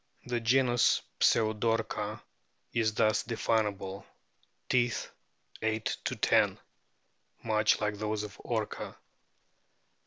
[0.25, 2.23] The genus PSEUDORCA
[2.73, 4.03] is thus definable:
[4.67, 5.11] Teeth,
[5.61, 6.57] 8 10,
[7.43, 8.97] much like those of Orca.